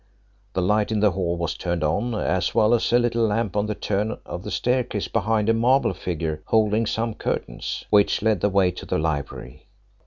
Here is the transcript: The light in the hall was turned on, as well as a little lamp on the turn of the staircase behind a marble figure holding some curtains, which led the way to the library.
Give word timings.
The 0.53 0.63
light 0.63 0.91
in 0.91 0.99
the 0.99 1.11
hall 1.11 1.37
was 1.37 1.53
turned 1.53 1.83
on, 1.83 2.15
as 2.15 2.55
well 2.55 2.73
as 2.73 2.91
a 2.91 2.97
little 2.97 3.27
lamp 3.27 3.55
on 3.55 3.67
the 3.67 3.75
turn 3.75 4.17
of 4.25 4.41
the 4.41 4.49
staircase 4.49 5.07
behind 5.07 5.47
a 5.47 5.53
marble 5.53 5.93
figure 5.93 6.41
holding 6.47 6.87
some 6.87 7.13
curtains, 7.13 7.85
which 7.91 8.23
led 8.23 8.41
the 8.41 8.49
way 8.49 8.71
to 8.71 8.87
the 8.87 8.97
library. 8.97 9.67